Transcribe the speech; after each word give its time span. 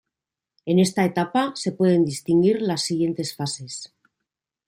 En 0.65 0.79
esta 0.79 1.05
etapa 1.05 1.51
se 1.55 1.73
pueden 1.73 2.05
distinguir 2.05 2.59
las 2.63 2.81
siguientes 2.81 3.35
fases. 3.35 3.93